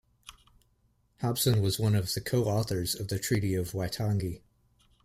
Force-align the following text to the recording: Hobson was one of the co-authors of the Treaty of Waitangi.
Hobson 1.19 1.61
was 1.61 1.77
one 1.77 1.93
of 1.93 2.11
the 2.15 2.21
co-authors 2.21 2.95
of 2.95 3.09
the 3.09 3.19
Treaty 3.19 3.53
of 3.53 3.73
Waitangi. 3.73 4.41